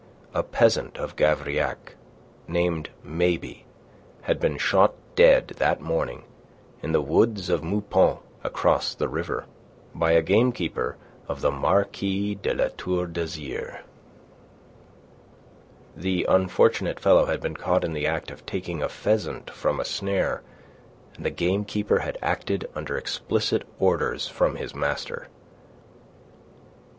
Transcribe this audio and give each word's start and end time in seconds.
A 0.33 0.41
peasant 0.41 0.97
of 0.97 1.15
Gavrillac, 1.15 1.93
named 2.47 2.89
Mabey, 3.03 3.65
had 4.23 4.39
been 4.39 4.57
shot 4.57 4.95
dead 5.13 5.49
that 5.57 5.79
morning 5.79 6.23
in 6.81 6.91
the 6.91 7.03
woods 7.03 7.51
of 7.51 7.61
Meupont, 7.63 8.17
across 8.43 8.95
the 8.95 9.07
river, 9.07 9.45
by 9.93 10.13
a 10.13 10.23
gamekeeper 10.23 10.97
of 11.27 11.41
the 11.41 11.51
Marquis 11.51 12.33
de 12.33 12.51
La 12.51 12.69
Tour 12.75 13.05
d'Azyr. 13.05 13.81
The 15.95 16.25
unfortunate 16.27 16.99
fellow 16.99 17.25
had 17.27 17.39
been 17.39 17.53
caught 17.55 17.83
in 17.83 17.93
the 17.93 18.07
act 18.07 18.31
of 18.31 18.43
taking 18.43 18.81
a 18.81 18.89
pheasant 18.89 19.51
from 19.51 19.79
a 19.79 19.85
snare, 19.85 20.41
and 21.15 21.23
the 21.23 21.29
gamekeeper 21.29 21.99
had 21.99 22.17
acted 22.23 22.67
under 22.73 22.97
explicit 22.97 23.67
orders 23.77 24.27
from 24.27 24.55
his 24.55 24.73
master. 24.73 25.27